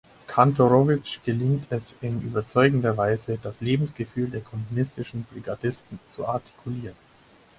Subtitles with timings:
[0.25, 6.95] Kantorowicz gelingt es in überzeugender Weise, das Lebensgefühl der kommunistischen Brigadisten zu artikulieren.